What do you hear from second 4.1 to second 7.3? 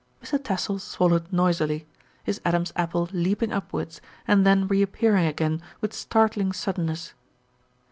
and then reappearing again with startling suddenness.